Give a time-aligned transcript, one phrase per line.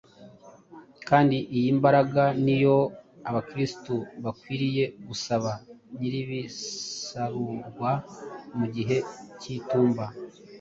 [1.07, 2.77] kandi iyi mbaraga ni yo
[3.29, 3.93] Abakristo
[4.23, 5.51] bakwiriye gusaba
[5.97, 7.91] Nyiribisarurwa”
[8.57, 8.97] mu gihe
[9.39, 10.05] cy’itumba”.